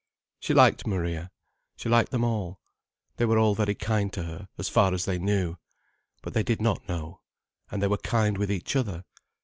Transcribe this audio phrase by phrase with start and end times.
[0.39, 1.29] She liked Maria.
[1.75, 2.59] She liked them all.
[3.17, 5.57] They were all very kind to her, as far as they knew.
[6.23, 7.21] But they did not know.
[7.69, 9.05] And they were kind with each other.